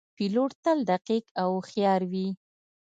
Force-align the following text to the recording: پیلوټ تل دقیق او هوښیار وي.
پیلوټ 0.17 0.51
تل 0.63 0.79
دقیق 0.91 1.25
او 1.41 1.49
هوښیار 1.55 2.01
وي. 2.11 2.27